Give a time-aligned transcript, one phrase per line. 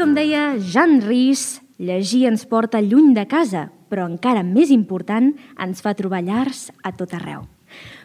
[0.00, 5.26] Com deia Jean Rhys, llegir ens porta lluny de casa, però encara més important,
[5.60, 7.42] ens fa trobar llars a tot arreu.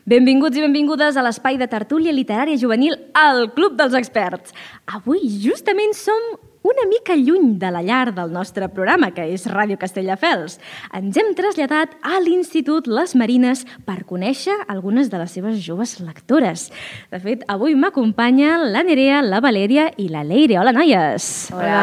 [0.04, 4.52] Benvinguts i benvingudes a l'espai de tertúlia literària juvenil al Club dels Experts.
[4.92, 6.28] Avui justament som
[6.66, 10.58] una mica lluny de la llar del nostre programa, que és Ràdio Castelldefels.
[10.98, 16.72] Ens hem traslladat a l'Institut Les Marines per conèixer algunes de les seves joves lectores.
[17.14, 20.58] De fet, avui m'acompanya la Nerea, la Valèria i la Leire.
[20.64, 21.30] Hola, noies!
[21.54, 21.76] Hola!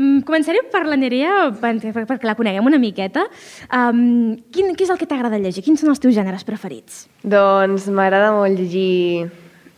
[0.00, 3.26] Mm, Començaré per la Nerea, per- per- perquè la coneguem una miqueta.
[3.68, 5.62] Um, quin, què és el que t'agrada llegir?
[5.66, 7.02] Quins són els teus gèneres preferits?
[7.22, 9.28] Doncs m'agrada molt llegir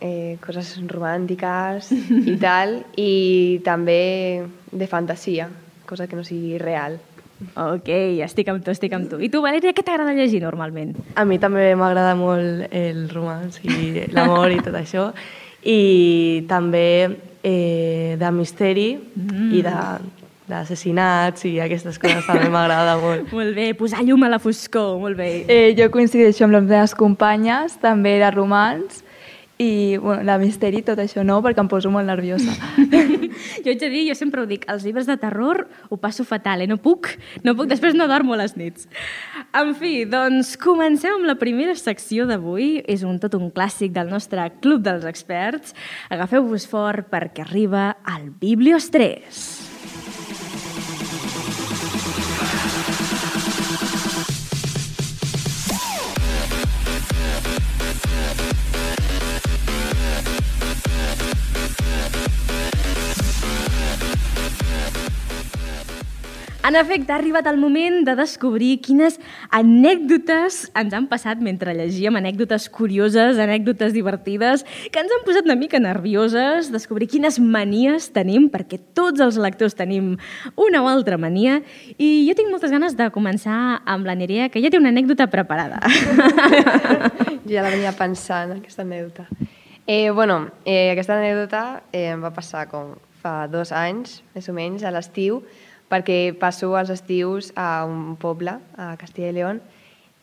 [0.03, 5.47] eh, coses romàntiques i tal, i també de fantasia,
[5.89, 6.99] cosa que no sigui real.
[7.59, 7.89] Ok,
[8.23, 9.19] estic amb tu, estic amb tu.
[9.23, 10.93] I tu, Valèria, què t'agrada llegir normalment?
[11.19, 15.09] A mi també m'agrada molt el romans i l'amor i tot això.
[15.63, 16.87] I també
[17.43, 19.49] eh, de misteri mm.
[19.55, 19.77] i de
[20.43, 23.31] d'assassinats i aquestes coses també m'agrada molt.
[23.31, 25.29] Molt bé, posar llum a la foscor, molt bé.
[25.47, 28.99] Eh, jo coincideixo amb les meves companyes, també de romans,
[29.61, 32.53] i bueno, de misteri, tot això no, perquè em poso molt nerviosa.
[33.63, 36.63] jo haig de dir, jo sempre ho dic, els llibres de terror ho passo fatal,
[36.63, 36.69] eh?
[36.69, 37.11] No puc,
[37.45, 38.87] no puc, després no dormo a les nits.
[39.53, 42.81] En fi, doncs comencem amb la primera secció d'avui.
[42.89, 45.77] És un tot un clàssic del nostre Club dels Experts.
[46.13, 49.72] Agafeu-vos fort perquè arriba el Bibliostrés.
[66.63, 69.17] En efecte, ha arribat el moment de descobrir quines
[69.51, 75.57] anècdotes ens han passat mentre llegíem, anècdotes curioses, anècdotes divertides, que ens han posat una
[75.59, 80.13] mica nervioses, descobrir quines manies tenim, perquè tots els lectors tenim
[80.55, 81.59] una o altra mania,
[81.97, 85.27] i jo tinc moltes ganes de començar amb la Nerea, que ja té una anècdota
[85.27, 85.83] preparada.
[87.43, 89.25] Jo ja la venia pensant, aquesta anècdota.
[89.83, 94.55] Eh, bueno, eh, aquesta anècdota eh, em va passar com fa dos anys, més o
[94.55, 95.41] menys, a l'estiu,
[95.93, 99.61] perquè passo els estius a un poble, a Castilla i León,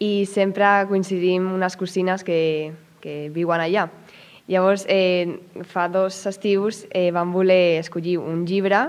[0.03, 3.86] i sempre coincidim unes cosines que, que viuen allà.
[4.50, 5.38] Llavors, eh,
[5.70, 8.88] fa dos estius eh, vam voler escollir un llibre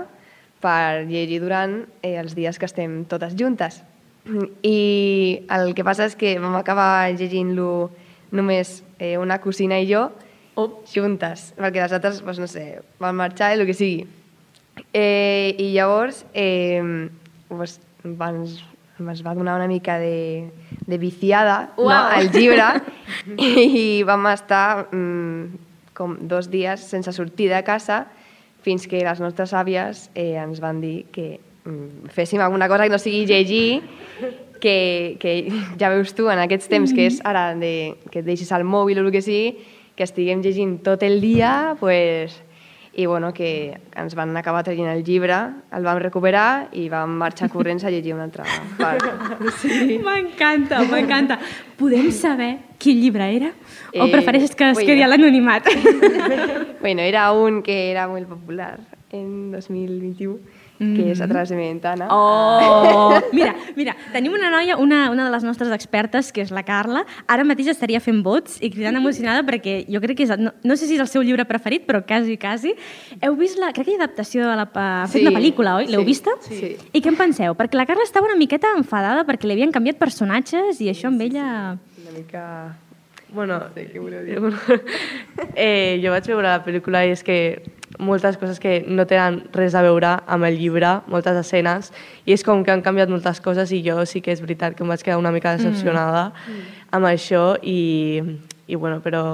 [0.62, 3.82] per llegir durant eh, els dies que estem totes juntes.
[4.66, 7.92] I el que passa és que vam acabar llegint-lo
[8.34, 10.08] només eh, una cosina i jo
[10.54, 10.82] Oh.
[10.84, 14.02] juntes, perquè les altres, doncs, no sé, van marxar i el que sigui.
[14.92, 16.80] Eh, I llavors eh,
[17.48, 18.58] doncs, ens,
[19.00, 20.50] ens va donar una mica de,
[20.86, 22.08] de viciada no, Uau.
[22.16, 22.68] al llibre
[23.82, 28.06] i vam estar mm, com dos dies sense sortir de casa
[28.62, 32.96] fins que les nostres àvies eh, ens van dir que mm, féssim alguna cosa que
[32.96, 33.82] no sigui llegir
[34.62, 35.50] que, que
[35.80, 39.02] ja veus tu en aquests temps que és ara de, que et deixis el mòbil
[39.02, 39.56] o el que sigui,
[39.98, 42.38] que estiguem llegint tot el dia, pues,
[42.94, 45.36] i bueno, que ens van acabar traient el llibre,
[45.72, 48.44] el vam recuperar i vam marxar corrents a llegir una altra
[48.78, 49.02] part.
[49.62, 49.98] Sí.
[50.04, 51.38] M'encanta, m'encanta.
[51.78, 53.52] Podem saber quin llibre era?
[53.96, 55.64] O Eh, prefereixes que es ui, quedi a l'anonimat?
[56.82, 58.80] Bueno, era un que era muy popular
[59.10, 60.38] en 2021,
[60.96, 62.08] que és A través de mi ventana.
[62.10, 63.14] Oh!
[63.32, 67.04] Mira, mira, tenim una noia, una, una de les nostres expertes, que és la Carla,
[67.30, 70.76] ara mateix estaria fent vots i cridant emocionada perquè jo crec que és, no, no
[70.76, 72.74] sé si és el seu llibre preferit, però quasi, quasi.
[73.22, 73.72] Heu vist la...
[73.72, 74.68] Crec que hi ha adaptació de la...
[74.74, 75.88] Ha fet Sí, una pel·lícula, oi?
[75.92, 76.36] L'heu sí, vista?
[76.44, 76.74] sí.
[76.92, 77.54] I què en penseu?
[77.58, 81.22] Perquè la Carla estava una miqueta enfadada perquè li havien canviat personatges i això amb
[81.24, 81.46] ella...
[82.02, 82.44] Una mica...
[83.32, 84.36] Bueno, No sé què voleu dir.
[85.56, 87.38] eh, jo vaig veure la pel·lícula i és que
[87.98, 91.92] moltes coses que no tenen res a veure amb el llibre, moltes escenes,
[92.26, 94.84] i és com que han canviat moltes coses i jo sí que és veritat que
[94.84, 96.70] em vaig quedar una mica decepcionada mm.
[96.98, 98.20] amb això i,
[98.68, 99.24] i bueno, però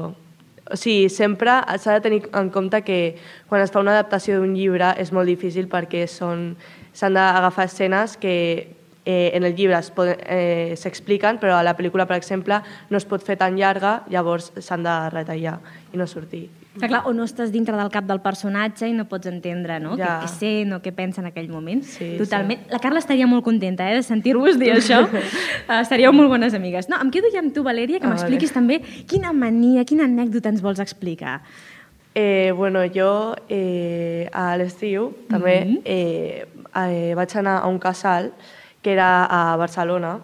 [0.68, 3.16] o sigui, sempre s'ha de tenir en compte que
[3.48, 6.52] quan es fa una adaptació d'un llibre és molt difícil perquè són
[6.92, 8.77] s'han d'agafar escenes que
[9.08, 9.78] eh, en el llibre
[10.28, 12.60] eh, s'expliquen, però a la pel·lícula, per exemple,
[12.93, 15.55] no es pot fer tan llarga, llavors s'han de retallar
[15.94, 16.50] i no sortir.
[16.78, 19.96] Que clar, o no estàs dintre del cap del personatge i no pots entendre no?
[19.99, 20.19] Ja.
[20.20, 21.81] què, què sent o què pensa en aquell moment.
[21.88, 22.69] Sí, Totalment.
[22.70, 25.00] La Carla estaria molt contenta eh, de sentir-vos dir això.
[25.08, 26.90] uh, estaríeu molt bones amigues.
[26.93, 28.78] No, em quedo ja amb tu, Valèria, que Ah, m'expliquis també
[29.08, 31.40] quina mania, quina anècdota ens vols explicar.
[32.14, 33.11] Eh, bueno, jo
[33.49, 38.32] eh, a l'estiu també eh, eh, vaig anar a un casal
[38.82, 40.19] que era a Barcelona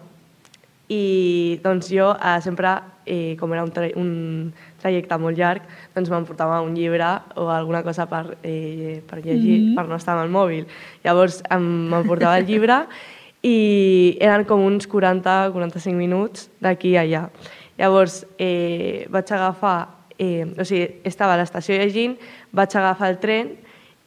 [0.87, 2.75] i doncs jo eh, sempre,
[3.05, 5.65] eh, com era un, tra un trajecte molt llarg,
[5.95, 7.07] doncs m'emportava un llibre
[7.41, 9.75] o alguna cosa per, eh, per llegir, mm -hmm.
[9.75, 10.65] per no estar amb el mòbil.
[11.03, 12.85] Llavors m'emportava el llibre
[13.41, 17.29] i eren com uns 40-45 minuts d'aquí a allà.
[17.77, 22.17] Llavors eh, vaig agafar, eh, o sigui, estava a l'estació llegint,
[22.51, 23.51] vaig agafar el tren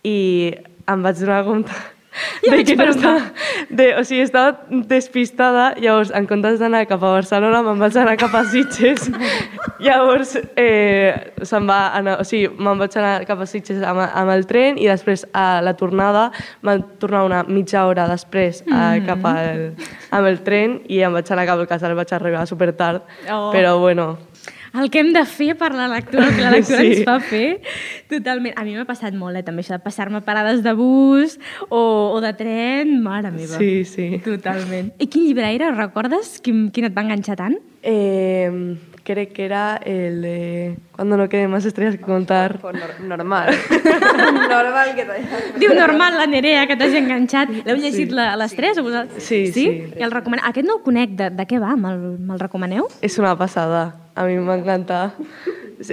[0.04, 0.54] i
[0.86, 1.97] em vaig donar compte
[2.42, 3.20] Ja de que no estava,
[3.68, 4.56] de, o sigui, estava
[4.88, 9.10] despistada, llavors, en comptes d'anar cap a Barcelona, me'n vaig anar cap a Sitges.
[9.84, 14.32] llavors, eh, se'n va anar, o sigui, me'n vaig anar cap a Sitges amb, amb
[14.34, 16.28] el tren i després a la tornada
[16.66, 19.06] vam tornar una mitja hora després eh, Mhm.
[19.06, 19.62] cap al,
[20.10, 23.50] amb el tren i em vaig anar cap al casal, vaig arribar super tard, Oh.
[23.52, 24.16] però bueno,
[24.74, 26.92] El que hem de fer per la lectura, el que la lectura Sí.
[26.98, 27.60] ens fa fer,
[28.10, 28.52] totalment.
[28.58, 31.38] A mi m'ha passat molt, eh, també, això de passar-me parades de bus
[31.68, 31.80] o,
[32.14, 33.56] o de tren, mare meva.
[33.56, 34.20] sí, sí.
[34.24, 34.92] Totalment.
[34.98, 35.70] I quin llibre era?
[35.72, 36.40] Recordes?
[36.44, 37.56] Quin, quin et va enganxar tant?
[37.82, 38.50] Eh,
[39.04, 42.58] crec que era el de Cuando no queden más estrellas que contar.
[42.60, 43.54] Pues nor normal.
[44.50, 47.48] normal que t'hagi Diu normal la Nerea, que t'hagi enganxat.
[47.64, 48.76] L'heu llegit la, a les tres?
[48.78, 49.22] O vosaltres?
[49.22, 49.66] Sí, sí.
[49.96, 50.40] I el recoman...
[50.44, 51.14] Aquest no el conec.
[51.18, 51.74] De, de què va?
[51.78, 52.88] Me'l me recomaneu?
[53.00, 55.12] És una passada, a mi m'encanta.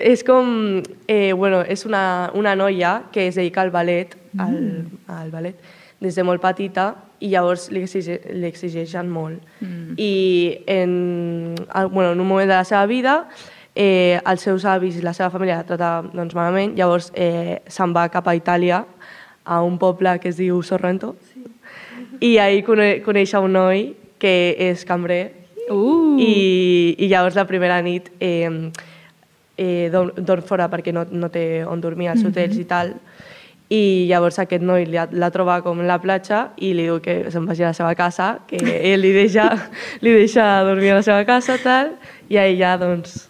[0.02, 5.30] És- com, eh, bueno, és una, una noia que es dedica al ballet, al, al
[5.32, 5.60] ballet,
[6.02, 9.44] des de molt petita i llavors li, exige, li exigeixen molt.
[9.62, 9.94] Mm.
[9.98, 11.56] I en,
[11.92, 13.28] bueno, en un moment de la seva vida
[13.76, 17.94] eh, els seus avis i la seva família la trata doncs, malament, llavors eh, se'n
[17.96, 18.84] va cap a Itàlia,
[19.46, 21.44] a un poble que es diu Sorrento, sí.
[22.26, 26.18] i ahir cone coneix a un noi que és cambrer Uh!
[26.22, 28.50] i, i llavors la primera nit eh,
[29.58, 32.94] eh, dorm, dorm fora perquè no, no té on dormir als hotels i tal
[33.74, 37.32] i llavors aquest noi la, la troba com a la platja i li diu que
[37.34, 39.48] se'n vagi a la seva casa, que ell li deixa,
[40.06, 41.96] li deixa dormir a la seva casa tal,
[42.30, 43.26] i ahí ja doncs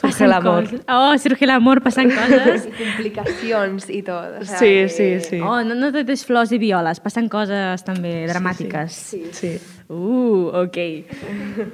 [0.00, 0.68] surge l'amor.
[0.88, 2.66] Oh, surge l'amor, passen coses.
[2.66, 4.40] I complicacions i tot.
[4.40, 5.40] O sea, Sí, que- sí, sí.
[5.40, 8.90] Oh, no, no tot és flors i violes, passen coses també dramàtiques.
[9.12, 9.24] Sí.
[9.32, 9.52] sí.
[9.90, 10.76] Uh, ok.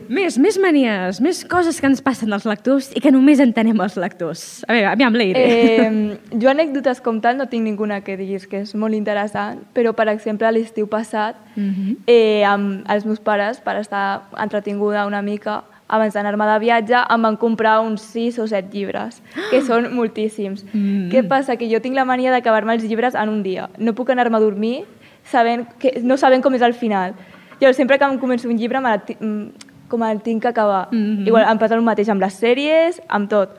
[0.09, 3.99] més, més manies, més coses que ens passen als lectors i que només entenem els
[4.01, 4.45] lectors.
[4.65, 5.43] A veure, aviam, Leire.
[5.43, 9.93] Eh, jo anècdotes com tal no tinc ninguna que diguis que és molt interessant, però
[9.93, 11.97] per exemple l'estiu passat Mhm.
[12.07, 17.23] eh, amb els meus pares, per estar entretinguda una mica, abans d'anar-me de viatge, em
[17.23, 20.65] van comprar uns 6 o 7 llibres, que són moltíssims.
[20.73, 21.09] Mm.
[21.13, 21.57] Què passa?
[21.57, 23.69] Que jo tinc la mania d'acabar-me els llibres en un dia.
[23.79, 24.85] No puc anar-me a dormir
[25.31, 27.15] sabent que, no sabent com és el final.
[27.61, 30.89] Llavors, sempre que em començo un llibre, me mm, com el tinc que acabar.
[30.91, 31.27] Mhm.
[31.27, 33.57] Igual em passa el mateix amb les sèries, amb tot.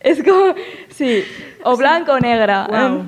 [0.00, 0.54] És com...
[0.88, 1.22] Sí,
[1.64, 2.64] o blanc o negre.
[2.70, 3.00] Uau.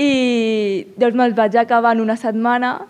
[0.00, 2.86] I llavors me'ls vaig acabar en una setmana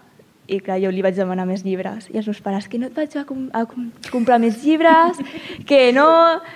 [0.50, 2.08] i clar, jo li vaig demanar més llibres.
[2.10, 5.20] I els meus pares, que no et vaig a, com a com comprar més llibres,
[5.68, 6.06] que no...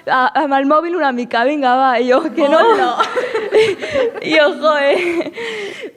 [0.04, 1.92] A, amb el mòbil una mica, vinga, va.
[2.02, 2.60] I jo, que no.
[2.64, 3.43] I
[4.34, 5.32] jo, joe.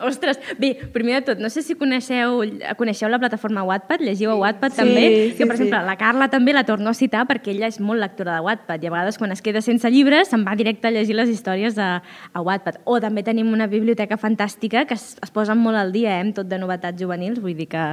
[0.08, 2.44] Ostres, bé, primer de tot, no sé si coneixeu,
[2.78, 5.64] coneixeu la plataforma Wattpad, llegiu a Wattpad Sí, també, sí, que per sí.
[5.64, 8.84] exemple la Carla també la torno a citar perquè ella és molt lectora de Wattpad
[8.84, 11.80] i a vegades quan es queda sense llibres se'n va directe a llegir les històries
[11.82, 12.82] a, a Wattpad.
[12.86, 16.36] O també tenim una biblioteca fantàstica que es, es posa molt al dia, eh, amb
[16.38, 17.86] tot de novetats juvenils, vull dir que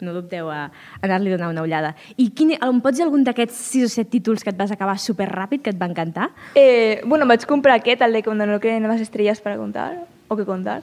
[0.00, 0.70] no dubteu a
[1.02, 1.94] anar-li a donar una ullada.
[2.16, 4.96] I quin, em pots dir algun d'aquests 6 o 7 títols que et vas acabar
[5.00, 6.30] superràpid, que et va encantar?
[6.54, 10.38] Eh, bueno, vaig comprar aquest, el de Cuando no queden más estrellas para contar, o
[10.38, 10.82] que contar,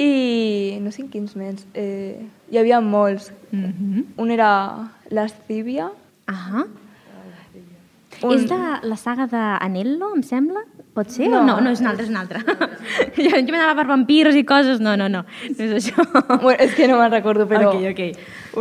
[0.00, 1.66] i no sé en quins més.
[1.76, 3.32] Eh, hi havia molts.
[3.52, 4.04] Mm -hmm.
[4.16, 5.90] Un era Lascivia,
[6.26, 6.64] Ah
[8.22, 8.56] Un- És de
[8.86, 10.62] la saga d'Anello, em sembla?
[10.94, 11.28] Pot ser?
[11.28, 11.40] No.
[11.46, 12.38] No, no, és un altre, és un altre.
[13.16, 14.78] jo jo m'anava per vampirs i coses.
[14.78, 16.04] No, no, no, no és això.
[16.44, 18.02] bueno, és que no me'n recordo, però Ok, ok.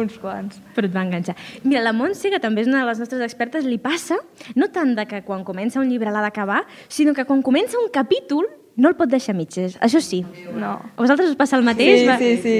[0.01, 0.62] uns quants.
[0.74, 1.36] Però et va enganxar.
[1.63, 4.17] Mira, la Montse, que també és una de les nostres expertes, li passa
[4.55, 7.91] no tant de que quan comença un llibre l'ha d'acabar, sinó que quan comença un
[7.91, 8.48] capítol
[8.78, 9.78] no el pot deixar mitges.
[9.84, 10.22] Això sí.
[10.56, 10.78] No.
[10.80, 12.01] A vosaltres us passa el mateix?
[12.01, 12.58] Sí, Va- sí, sí.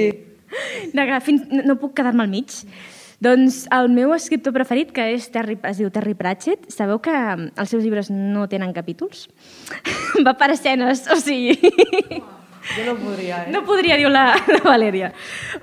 [0.92, 2.52] que fins, no, no puc quedar-me al mig.
[3.22, 7.52] Doncs el meu escriptor preferit, que és Terry, es diu Terry Pratchett, sabeu que mm,
[7.62, 9.28] els seus llibres no tenen capítols?
[10.26, 11.54] Va per escenes, o sigui...
[12.62, 13.50] Jo no podria, eh?
[13.52, 15.12] No podria, diu la, la Valèria.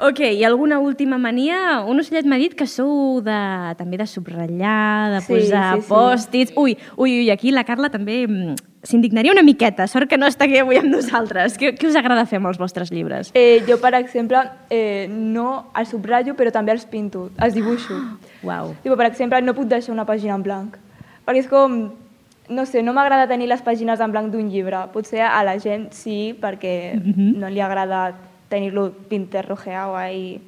[0.04, 1.82] Ok, i alguna última mania?
[1.88, 3.38] Un ocellet m'ha dit que sou de,
[3.80, 5.88] també de subratllar, de Sí, posar sí, sí.
[5.90, 6.54] pòstits...
[6.60, 9.88] Ui, ui, ui, aquí la Carla també mm, s'indignaria una miqueta.
[9.88, 11.56] Sort que no està aquí avui amb nosaltres.
[11.60, 13.32] Què, què us agrada fer amb els vostres llibres?
[13.34, 17.96] Eh, jo, per exemple, eh, no els subratllo, però també els pinto, els dibuixo.
[18.48, 18.76] Uau.
[18.84, 20.78] Tipo, per exemple, no puc deixar una pàgina en blanc.
[21.26, 21.82] Perquè és com...
[22.50, 24.78] No sé, no m'agrada tenir les pàgines en blanc d'un llibre.
[24.94, 27.38] Potser a la gent sí, perquè Mhm.
[27.40, 28.16] no li agrada
[28.50, 30.42] tenir-lo pinterrojeado ahí.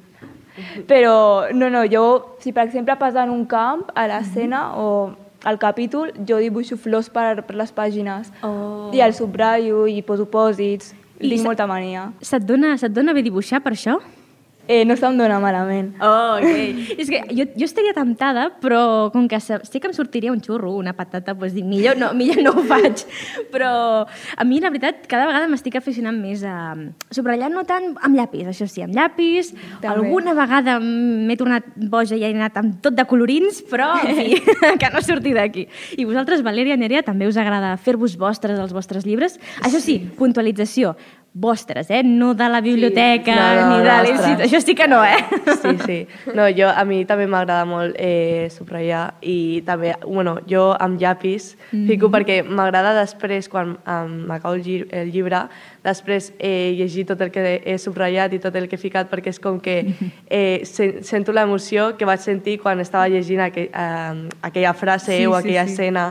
[0.86, 5.58] Però, no, no, jo, si per exemple passa en un camp, a l'escena o al
[5.58, 8.30] capítol, jo dibuixo flors per, per les pàgines.
[8.42, 8.90] Oh.
[8.92, 10.94] I el subratllo i poso pòsits.
[11.22, 12.12] I Tinc molta mania.
[12.20, 14.00] Se't dona, se't dona bé dibuixar per això?
[14.68, 15.88] Eh, no se'm dona malament.
[16.00, 16.94] Oh, ok.
[16.96, 20.40] és que jo, jo estaria temptada, però com que sa- sí que em sortiria un
[20.40, 23.02] xurro, una patata, doncs dic, millor no, millor no ho faig.
[23.50, 23.72] Però
[24.06, 26.76] a mi, la veritat, cada vegada m'estic aficionant més a
[27.10, 29.50] subratllar, no tant amb llapis, això sí, amb llapis.
[29.80, 29.90] També.
[29.96, 34.38] Alguna vegada m'he tornat boja i he anat amb tot de colorins, però, en fi,
[34.80, 35.66] que no surti d'aquí.
[35.98, 39.40] I vosaltres, Valèria, Nerea, també us agrada fer-vos vostres els vostres llibres?
[39.66, 40.94] Això sí, puntualització,
[41.34, 42.02] vostres, eh?
[42.04, 44.44] No de la biblioteca, No, no, ni de l'institut.
[44.44, 45.16] Això sí que no, eh?
[45.62, 45.98] Sí, sí.
[46.34, 51.54] No, jo, a mi també m'agrada molt eh, subratllar i també, bueno, jo amb llapis
[51.88, 55.46] fico perquè m'agrada després, quan um, m'acabo el, lli el llibre,
[55.82, 59.32] després eh, llegir tot el que he subratllat i tot el que he ficat perquè
[59.32, 59.80] és com que
[60.28, 65.26] eh, sen sento l'emoció que vaig sentir quan estava llegint aquell, eh, aquella frase Sí,
[65.26, 65.72] o sí, aquella sí.
[65.72, 66.06] escena.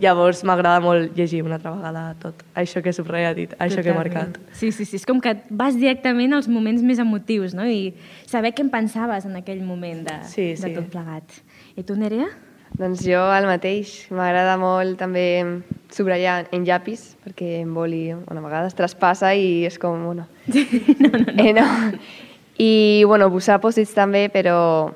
[0.00, 3.94] Llavors m'agrada molt llegir una altra vegada tot això que he subratllat això que he
[3.94, 4.40] marcat.
[4.52, 4.96] Sí, sí, sí.
[4.98, 7.66] És com que vas directament als moments més emotius, no?
[7.66, 7.94] I
[8.26, 10.74] saber què en pensaves en aquell moment de, Sí, de sí.
[10.74, 11.38] tot plegat.
[11.78, 12.26] I tu, Nerea?
[12.74, 13.94] Doncs jo el mateix.
[14.10, 15.62] M'agrada molt també
[15.94, 20.26] subratllar en llapis, perquè en boli bueno, a vegades traspassa i és com, bueno...
[20.50, 21.38] no, no, no.
[21.38, 21.66] Eh, no.
[22.58, 24.90] I, bueno, posar pòsits també, però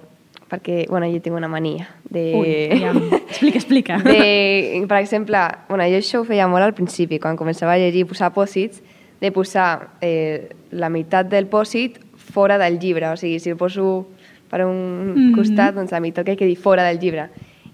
[0.49, 2.25] perquè, bueno, jo tinc una mania de...
[2.35, 3.01] Ui, aviam.
[3.29, 3.99] explica, explica.
[3.99, 5.39] de, per exemple,
[5.69, 8.83] bueno, jo això ho feia molt al principi, quan començava a llegir, posar pòsits,
[9.21, 13.11] de posar eh, la meitat del pòsit fora del llibre.
[13.11, 14.07] O sigui, si el poso
[14.49, 15.35] per un mm -hmm.
[15.37, 17.29] costat, doncs la meitat que quedi fora del llibre.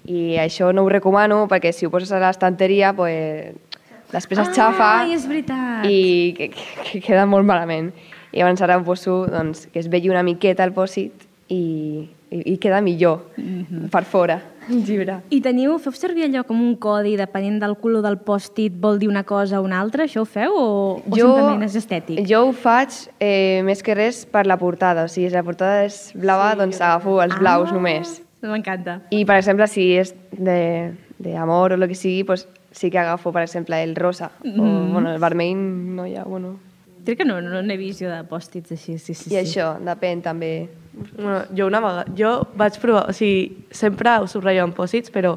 [0.07, 3.55] I això no ho recomano perquè si ho poses a l'estanteria, pues,
[4.13, 5.85] després es xafa Ai, és veritat.
[5.87, 7.93] i que, que, que queda molt malament.
[8.33, 11.13] I llavors ara ho poso doncs, que es vegi una miqueta el pòsit
[11.49, 13.23] i, i, i queda millor
[13.93, 15.19] per fora el llibre.
[15.29, 19.11] I teniu, feu servir allò com un codi, depenent del color del pòstit, vol dir
[19.11, 20.07] una cosa o una altra?
[20.09, 20.69] Això ho feu o,
[21.05, 22.23] o simplement és estètic?
[22.29, 25.05] Jo ho faig eh, més que res per la portada.
[25.05, 28.15] O sigui, si la portada és blava, sí, doncs agafo els blaus Ah, només.
[28.45, 28.99] M'encanta.
[29.13, 33.33] I, per exemple, si és de- d'amor o el que sigui, doncs sí que agafo,
[33.33, 34.31] per exemple, el rosa.
[34.43, 34.61] Mm.
[34.61, 35.61] O, bueno, el vermell
[35.95, 36.57] no hi ha, bueno...
[37.05, 39.29] Crec que no, no n'he vist jo de pòstits així, sí, sí.
[39.35, 40.71] I això, depèn també.
[41.17, 45.35] Bueno, jo una vegada, jo vaig provar, o sigui, sempre ho subratllo amb pòsits, però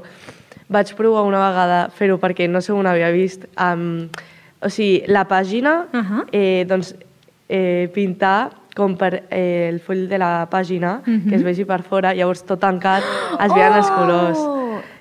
[0.69, 4.07] vaig provar una vegada fer-ho perquè no sé on havia vist, um,
[4.61, 6.25] o sigui, la pàgina, Ahà.
[6.31, 6.93] eh, doncs,
[7.49, 12.13] eh, pintar com per eh, el full de la pàgina, que es vegi per fora,
[12.13, 13.01] llavors tot tancat,
[13.41, 14.37] es veien els colors.
[14.37, 14.57] Oh!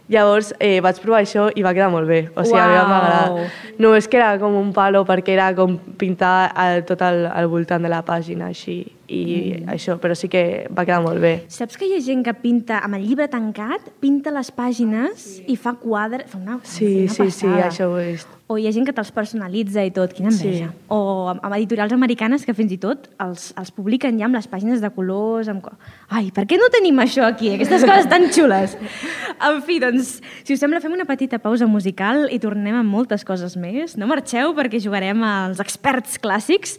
[0.09, 2.21] Llavors eh, vaig provar això i va quedar molt bé.
[2.39, 3.47] O sigui, a mi m'agrada.
[3.83, 7.51] No és que era com un palo perquè era com pintar el, tot al, al
[7.51, 9.25] voltant de la pàgina així i
[9.63, 9.69] mm.
[9.73, 11.35] això, però sí que va quedar molt bé.
[11.53, 15.45] Saps que hi ha gent que pinta amb el llibre tancat, pinta les pàgines sí.
[15.53, 16.31] i fa quadres...
[16.31, 17.69] Fa una, Sí, una sí, sí, passada.
[17.69, 18.33] això ho he vist.
[18.47, 20.69] O hi ha gent que te'ls personalitza i tot, quina enveja.
[20.71, 20.85] Sí.
[20.95, 24.79] O amb, editorials americanes que fins i tot els, els publiquen ja amb les pàgines
[24.83, 25.51] de colors.
[25.51, 25.67] Amb...
[26.15, 28.77] Ai, per què no tenim això aquí, aquestes coses tan xules?
[29.43, 33.27] En fi, doncs, si us sembla, fem una petita pausa musical i tornem amb moltes
[33.27, 33.97] coses més.
[33.99, 36.79] No marxeu perquè jugarem als experts clàssics.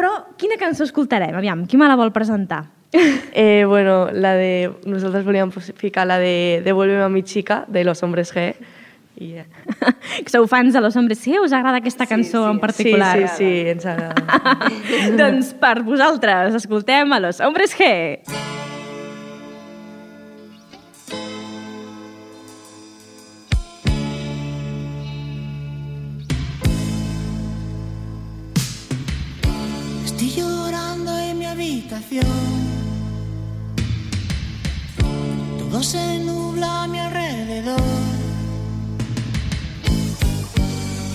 [0.00, 1.36] Però quina cançó escoltarem?
[1.36, 2.66] Aviam, qui me la vol presentar?
[3.34, 4.70] Eh, bueno, la de...
[4.86, 8.54] Nosaltres volíem ficar la de Devuélveme a mi chica, de Los Hombres G.
[9.16, 9.42] I,
[10.24, 13.18] que sou fans de Los Hombres G, us agrada aquesta cançó en particular?
[13.18, 14.70] Sí, sí, sí, ens agrada.
[15.20, 17.90] doncs per vosaltres, escoltem a Los Hombres G.
[18.22, 18.63] Estoy
[35.58, 37.80] Todo se nubla a mi alrededor.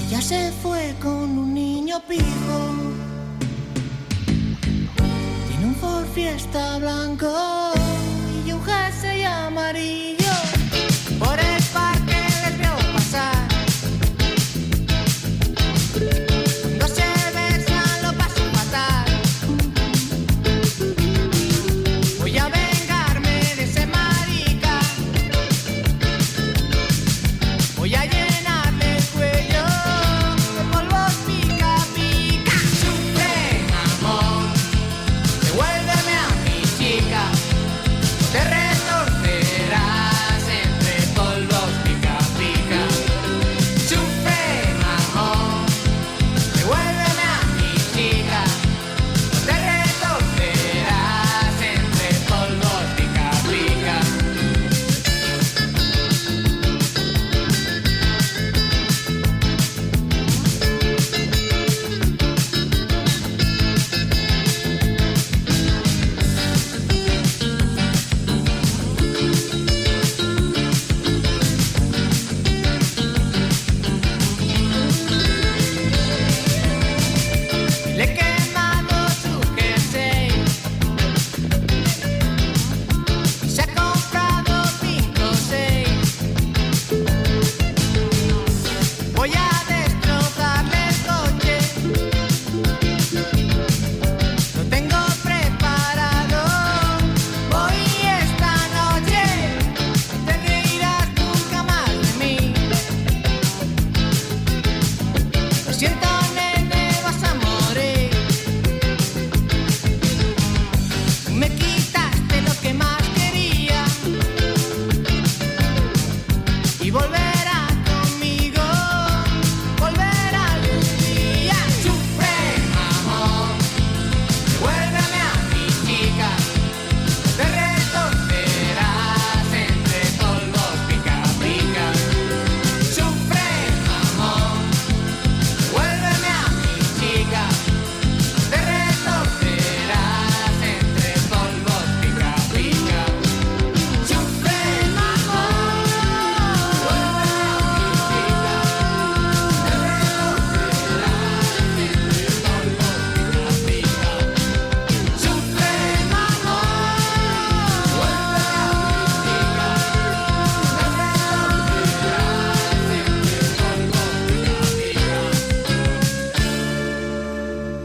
[0.07, 2.59] Ella se fue con un niño pijo.
[5.47, 7.71] Tiene un Ford Fiesta blanco
[8.45, 10.18] y un jersey amarillo.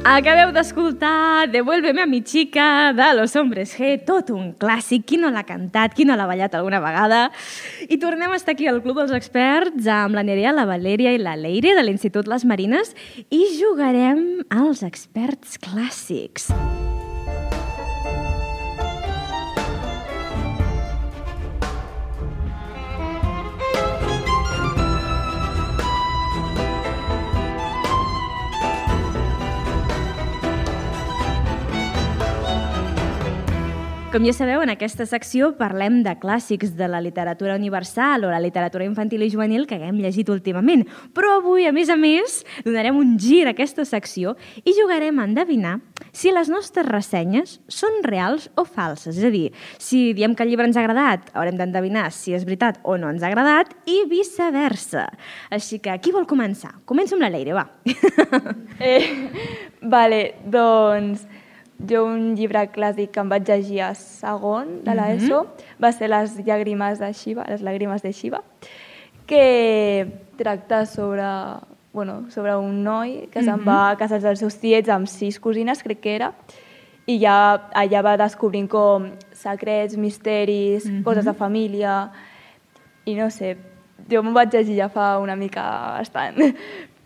[0.04, 5.30] Acabeu d'escoltar Devuélveme a mi chica de Los Hombres G, tot un clàssic, qui no
[5.32, 7.30] l'ha cantat, qui no l'ha ballat alguna vegada.
[7.88, 11.22] I tornem a estar aquí al Club dels Experts amb la Nerea, la Valeria i
[11.24, 12.92] la Leire de l'Institut Les Marines
[13.32, 16.52] i jugarem als experts clàssics.
[34.14, 38.38] Com ja sabeu, en aquesta secció parlem de clàssics de la literatura universal o la
[38.38, 40.84] literatura infantil i juvenil que haguem llegit últimament.
[41.10, 45.26] Però avui, a més a més, donarem un gir a aquesta secció i jugarem a
[45.26, 45.74] endevinar
[46.14, 49.18] si les nostres ressenyes són reals o falses.
[49.18, 49.48] És a dir,
[49.82, 53.10] si diem que el llibre ens ha agradat, haurem d'endevinar si és veritat o no
[53.10, 55.08] ens ha agradat i viceversa.
[55.50, 56.76] Així que, qui vol començar?
[56.86, 57.66] Comença amb la Leire, va.
[58.78, 59.02] Eh,
[59.82, 61.26] vale, doncs
[61.90, 65.44] jo un llibre clàssic que em vaig llegir a segon de l'ESO
[65.80, 68.42] va ser Les llàgrimes de Shiva, les làgrimes de Shiva,
[69.26, 71.24] que tracta sobre,
[71.92, 75.82] bueno, sobre un noi que se'n va a casa dels seus tiets amb sis cosines,
[75.82, 76.32] crec que era,
[77.06, 82.10] i ja allà va descobrint com secrets, misteris, coses de família,
[83.04, 83.56] i no sé,
[84.10, 85.62] jo m'ho vaig llegir ja fa una mica
[85.98, 86.40] bastant,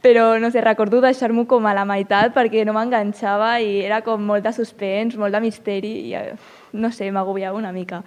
[0.03, 4.23] però no sé, recordo deixar-m'ho com a la meitat perquè no m'enganxava i era com
[4.23, 6.35] molt de suspens, molt de misteri i eh,
[6.73, 8.03] no sé, m'agobiava una mica.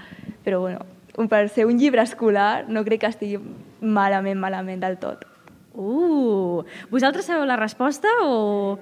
[0.45, 0.85] Però bueno,
[1.17, 3.39] un- per ser un llibre escolar no crec que estigui
[3.81, 5.25] malament, malament del tot.
[5.73, 8.77] Uh, vosaltres sabeu la resposta o...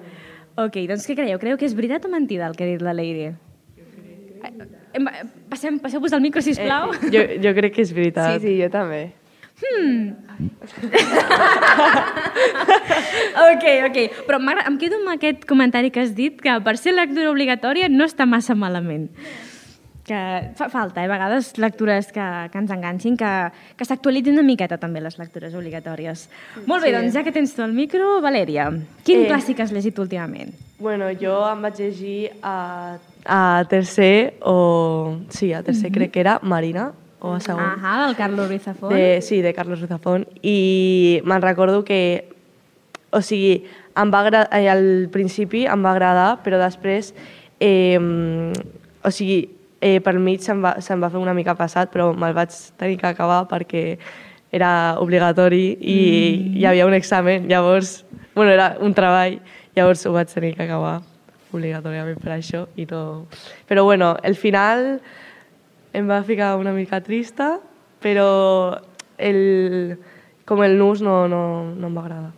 [0.60, 1.38] Ok, doncs què creieu?
[1.40, 3.36] Creieu que és veritat o mentida el que ha dit la Leire?
[5.50, 6.92] Passem, passeu-vos el micro, sisplau.
[6.94, 8.40] Eh, Jo, jo crec que és veritat.
[8.40, 9.12] Sí, sí, jo també.
[13.50, 13.98] ok, ok.
[14.28, 18.06] Però em quedo amb aquest comentari que has dit, que per ser lectura obligatòria no
[18.08, 19.10] està massa malament.
[20.10, 20.18] Que
[20.58, 23.30] fa falta, eh, a vegades, lectures que, que ens enganxin, que,
[23.78, 26.24] que s'actualitzin una miqueta també les lectures obligatòries.
[26.66, 26.96] Molt bé, Sí.
[26.98, 28.72] doncs ja que tens tu el micro, Valèria,
[29.06, 29.28] quin Eh.
[29.30, 30.56] clàssic has llegit últimament?
[30.80, 35.20] Bueno, jo em vaig llegir a, a tercer, o...
[35.30, 37.64] Sí, a tercer crec que era Marina, o a segon.
[37.64, 38.94] Ahà, del Carlos Ruiz Zafón.
[38.94, 40.28] De, sí, de Carlos Ruzafón.
[40.42, 42.30] I me'n recordo que...
[43.12, 43.66] O sigui,
[43.98, 47.14] em va agra- eh, al principi em va agradar, però després...
[47.60, 48.00] Eh,
[49.04, 49.50] o sigui,
[49.82, 53.00] eh, per mig se'm va, se'm va fer una mica passat, però me'l vaig tenir
[53.00, 53.84] que acabar perquè
[54.52, 56.58] era obligatori i mm.
[56.58, 58.04] hi havia un examen, llavors...
[58.36, 59.40] Bueno, era un treball,
[59.76, 61.00] llavors ho vaig tenir que acabar
[61.52, 63.26] obligatòriament per això i no...
[63.68, 65.00] Però bueno, el final
[66.00, 67.58] em va ficar una mica trista,
[68.04, 68.80] però
[69.18, 69.98] el,
[70.48, 71.44] com el nus no, no,
[71.76, 72.32] no em va agradar.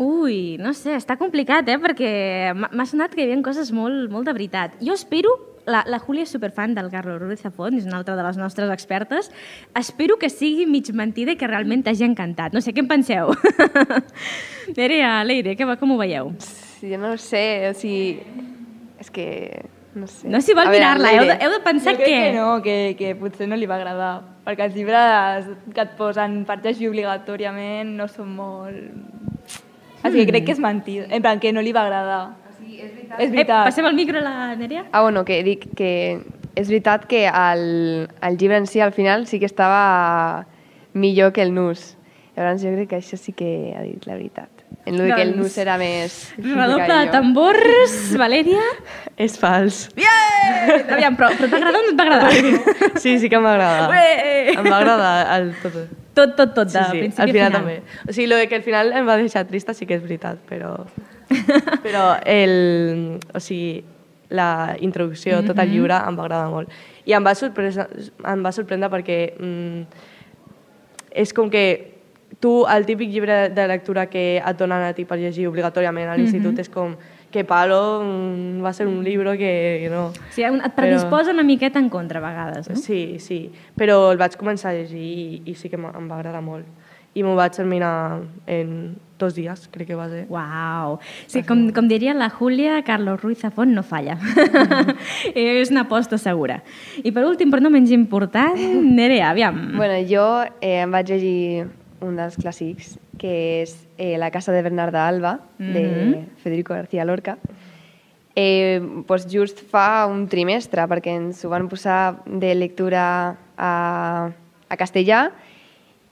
[0.00, 1.76] Ui, no sé, està complicat, eh?
[1.82, 2.10] Perquè
[2.56, 4.78] m'ha sonat que hi havia coses molt, molt de veritat.
[4.80, 5.34] Jo espero,
[5.68, 8.70] la, la Júlia és superfan del Carlos Ruiz Zafón, és una altra de les nostres
[8.72, 9.28] expertes,
[9.76, 12.56] espero que sigui mig mentida i que realment t'hagi encantat.
[12.56, 13.34] No sé, què en penseu?
[14.76, 16.32] Nerea, Leire, què, va- com ho veieu?
[16.40, 18.22] Sí, jo no ho sé, o sigui...
[19.00, 19.26] És que...
[19.94, 20.28] No sé.
[20.30, 22.18] No s'hi vol mirar-la, heu, de, heu de pensar jo crec que...
[22.30, 24.12] que no, que, que potser no li va agradar,
[24.46, 28.76] perquè els llibres que et posen per llegir obligatòriament no són molt...
[30.02, 32.20] Així que crec que és mentida, en plan que no li va agradar.
[32.60, 33.18] és veritat.
[33.20, 33.64] És Eh, veritat.
[33.66, 34.84] passem el micro a la Nerea?
[34.92, 36.20] Ah, bueno, que dic que
[36.54, 40.46] és veritat que el, el llibre en si al final sí que estava
[40.94, 41.96] millor que el nus.
[42.36, 44.59] Llavors jo crec que això sí que ha dit la veritat.
[44.86, 46.14] En lo de que el Doncs, nus era més...
[46.40, 48.62] Redoble de tambors, Valèria.
[49.20, 49.82] És fals.
[49.94, 50.86] Bien!
[50.96, 52.30] Aviam, però, però t'agrada o no t'agrada?
[53.02, 53.38] Sí, sí que.
[53.38, 54.54] Ué!
[54.54, 55.76] Em va agradar el tot.
[56.16, 57.52] Tot, tot, tot, de Sí, sí, principi al final final.
[57.60, 57.76] també.
[58.08, 60.40] O sigui, lo de que al final em va deixar trista sí que és veritat,
[60.48, 60.72] però...
[61.84, 63.20] però el...
[63.36, 63.84] O sigui,
[64.30, 66.72] la introducció, tot el llibre, em va agradar molt.
[67.04, 67.88] I em va, sorpresa,
[68.24, 70.06] em va sorprendre perquè mm,
[71.20, 71.64] és com que
[72.38, 76.16] tu, el típic llibre de lectura que et donen a ti per llegir obligatòriament a
[76.16, 76.94] l'institut és com
[77.30, 79.50] que palo, mm, va ser un llibre que,
[79.84, 80.06] que no...
[80.10, 82.74] O sigui, un- et predisposa una miqueta en contra a vegades, no?
[82.76, 86.42] Sí, sí, però el vaig començar a llegir i, i sí que em va agradar
[86.42, 86.66] molt.
[87.14, 90.24] I m'ho vaig terminar en dos dies, crec que va ser.
[90.30, 90.98] Uau!
[91.26, 94.14] Sí, com, com diria la Júlia, Carlos Ruiz Zafón no falla.
[95.34, 96.60] és una aposta segura.
[97.02, 98.56] I per últim, però no menys important,
[98.98, 99.76] Nerea, aviam.
[99.76, 100.26] Bueno, jo
[100.60, 101.66] eh, em vaig llegir
[102.02, 106.26] un dels clàssics, que és eh, La casa de Bernarda Alba, de Mhm.
[106.42, 107.36] Federico García Lorca.
[108.36, 114.30] Eh, doncs just fa un trimestre, perquè ens ho van posar de lectura a,
[114.70, 115.30] a castellà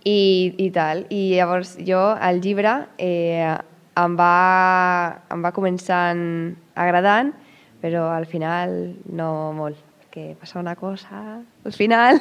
[0.04, 1.06] i, i tal.
[1.10, 3.54] I llavors jo, el llibre, eh,
[3.98, 7.32] em va, em va començant agradant,
[7.80, 12.20] però al final no molt, perquè passa una cosa al final.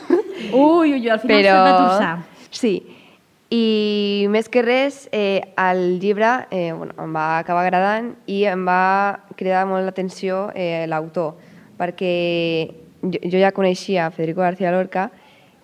[0.53, 1.58] Ui, ui, al final però...
[1.58, 2.15] s'ha de torçar.
[2.51, 2.75] Sí,
[3.49, 8.65] i més que res, eh, el llibre eh, bueno, em va acabar agradant i em
[8.67, 11.38] va cridar molt l'atenció eh, l'autor,
[11.79, 12.12] perquè
[13.03, 15.07] jo, jo ja coneixia Federico García Lorca,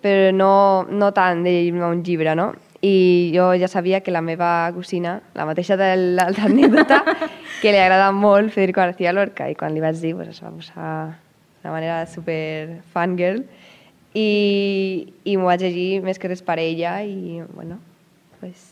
[0.00, 2.52] però no, no tant de llegir-me un llibre, no?
[2.84, 7.02] I jo ja sabia que la meva cosina, la mateixa de l'altra anècdota,
[7.60, 10.52] que li agrada molt Federico García Lorca, i quan li vaig dir, pues, es va
[10.52, 10.88] posar
[11.64, 13.44] de manera super fangirl,
[14.14, 14.28] i,
[15.26, 17.80] i m'ho vaig llegir més que res per ella i, bueno,
[18.40, 18.70] pues,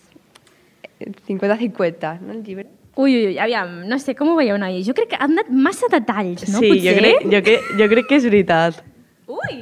[1.29, 2.69] 50-50, no, el llibre?
[2.95, 4.83] Ui, ui, ui, aviam, no sé, com ho veieu, noi?
[4.87, 6.61] Jo crec que han donat massa detalls, no?
[6.61, 6.85] sí, Potser?
[6.85, 8.83] jo crec, jo, crec, jo crec que és veritat.
[9.33, 9.59] Ui!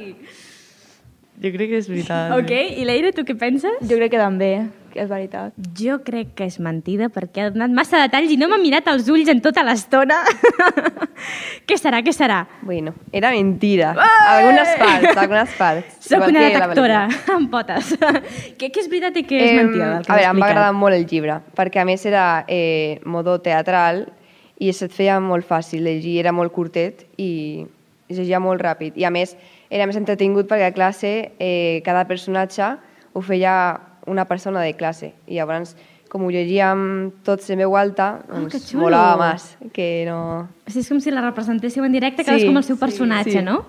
[1.41, 2.35] Jo crec que és veritat.
[2.35, 3.79] Ok, i Leire, tu què penses?
[3.87, 4.51] Jo crec que també,
[4.99, 5.53] és veritat.
[5.77, 9.09] Jo crec que és mentida perquè ha donat massa detalls i no m'ha mirat als
[9.11, 10.21] ulls en tota l'estona.
[11.67, 12.41] què serà, què serà?
[12.61, 13.93] Bueno, era mentira.
[14.31, 15.99] Algunes parts, algunes parts.
[16.07, 17.03] Soc una detectora
[17.35, 17.93] amb potes.
[18.59, 20.49] què, què és veritat i què és Em, mentida del que A veure, em va
[20.51, 24.05] agradar molt el llibre, perquè a més era eh, modo teatral
[24.61, 27.31] i se't feia molt fàcil llegir, era molt curtet i
[28.11, 28.97] es llegia molt ràpid.
[28.99, 29.35] I a més
[29.71, 32.73] era més entretingut perquè a classe eh, cada personatge
[33.13, 33.53] ho feia
[34.07, 35.75] una persona de classe i llavors
[36.11, 38.83] com ho llegíem tots en veu alta, Ah, que doncs xulo.
[38.83, 40.17] molava més que no...
[40.67, 43.37] O sigui, és com si la representéssiu en directe, Sí, amb el seu sí, personatge,
[43.39, 43.41] sí.
[43.45, 43.61] no?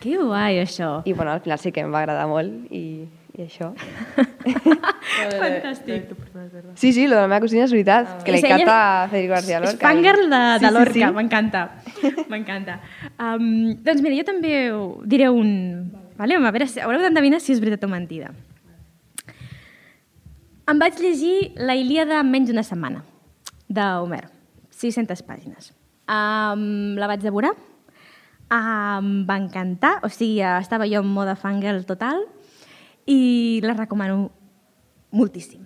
[0.00, 1.02] Que guai, això.
[1.06, 3.06] I bueno, al final sí que em va agradar molt i,
[3.38, 3.70] i això.
[5.38, 6.10] Fantàstic.
[6.74, 9.60] Sí, sí, lo de la meva cosina és veritat, que És li encanta Federico García
[9.60, 9.74] Lorca.
[9.76, 11.14] És fangirl de, Sí, de sí, Lorca, sí.
[11.14, 11.62] m'encanta.
[12.30, 12.78] M'encanta.
[13.18, 15.92] Um, doncs mira, jo també ho diré un...
[16.18, 16.36] Vale?
[16.38, 18.30] A veure, si, haureu d'endevinar si és veritat o mentida.
[20.64, 23.02] Em vaig llegir la Ilíada en menys d'una setmana,
[23.68, 24.24] d'Homer.
[24.74, 25.72] 600 pàgines.
[26.08, 27.52] Um, la vaig devorar.
[28.52, 32.24] Um, va encantar, o sigui, estava jo en mode fangirl total
[33.08, 34.30] i la recomano
[35.12, 35.62] moltíssim.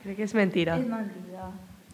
[0.00, 0.76] Crec que és mentira.
[0.80, 1.50] És mentida.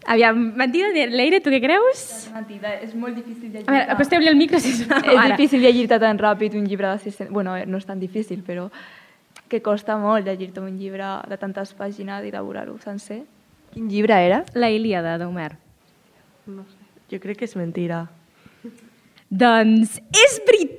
[0.07, 2.03] Aviam, mentida, Leire, tu què creus?
[2.21, 3.65] És mentida, és molt difícil llegir.
[3.67, 5.03] A veure, acosteu-li el micro, sisplau.
[5.03, 5.35] És ara.
[5.35, 7.33] difícil llegir-te tan ràpid un llibre de 600...
[7.35, 8.69] Bueno, no és tan difícil, però
[9.47, 13.23] que costa molt llegir-te un llibre de tantes pàgines i devorar-ho sencer.
[13.73, 14.43] Quin llibre era?
[14.53, 15.51] La Ilíada d'Homer.
[17.11, 18.05] Jo crec que és mentira.
[19.29, 20.76] Doncs és veritat!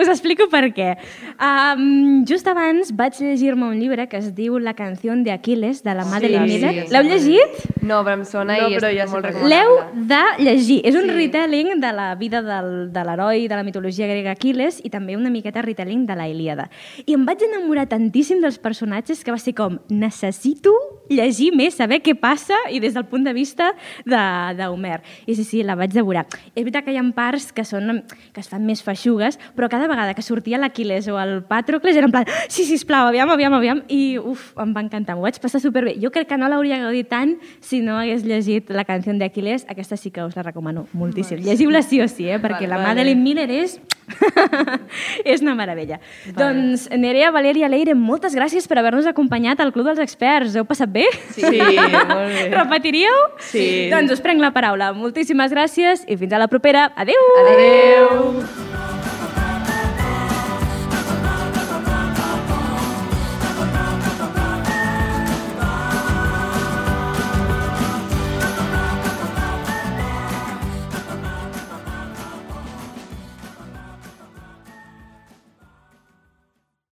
[0.00, 0.96] Us explico per què.
[1.40, 5.94] Um, just abans vaig llegir-me un llibre que es diu La canció de Aquiles, de
[5.94, 6.86] la Madeleine sí, Miller.
[6.86, 7.08] sí, L'heu sí.
[7.08, 7.82] llegit?
[7.82, 9.32] No, però em sona No, i però ja molt què.
[9.46, 10.06] L'heu recomanable.
[10.10, 10.80] de llegir.
[10.84, 11.10] És un Sí.
[11.14, 15.30] retelling de la vida del, de l'heroi de la mitologia grega Aquiles i també una
[15.30, 16.70] miqueta retelling de la Ilíada.
[17.06, 20.72] I em vaig enamorar tantíssim dels personatges que va ser com, necessito
[21.08, 23.72] llegir més, saber què passa i des del punt de vista
[24.04, 25.02] de- d'Homer.
[25.26, 26.26] I sí, sí, la vaig devorar.
[26.54, 29.88] És veritat que hi ha parts que, són, que es fan més feixugues, però cada
[29.90, 33.82] vegada que sortia l'Aquiles o el Patrocles era en plan, sí, sisplau, aviam, aviam, aviam,
[33.92, 35.96] i uf, em va encantar, m'ho vaig passar superbé.
[36.02, 39.98] Jo crec que no l'hauria gaudit tant si no hagués llegit la canció d'Aquiles, aquesta
[40.00, 41.42] sí que us la recomano moltíssim.
[41.44, 42.40] Llegiu-la sí o sí, eh?
[42.40, 42.94] perquè Vale, la vale.
[42.94, 43.78] Madeleine Miller és...
[45.32, 45.98] és una meravella.
[46.36, 50.56] Doncs, Nerea, Valèria, Leire, moltes gràcies per haver-nos acompanyat al Club dels Experts.
[50.56, 51.06] Heu passat bé?
[51.34, 52.48] Sí, molt bé.
[52.60, 53.22] Repetiríeu?
[53.52, 53.66] Sí.
[53.92, 54.92] Doncs us prenc la paraula.
[54.96, 56.90] Moltíssimes gràcies i fins a la propera.
[56.96, 57.32] Adeu!
[57.46, 58.95] Adéu!